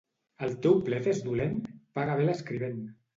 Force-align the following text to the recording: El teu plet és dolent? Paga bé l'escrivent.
El 0.45 0.53
teu 0.61 0.79
plet 0.87 1.09
és 1.11 1.19
dolent? 1.27 1.59
Paga 1.99 2.17
bé 2.21 2.25
l'escrivent. 2.31 2.81